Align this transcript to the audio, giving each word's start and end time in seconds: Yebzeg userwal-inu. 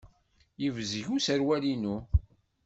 Yebzeg 0.63 1.05
userwal-inu. 1.15 1.97